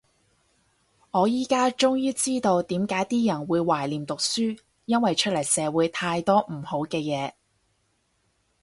[1.11, 7.33] 我依家終於知道點解啲人會懷念讀書，因為出嚟社會太多唔好嘅嘢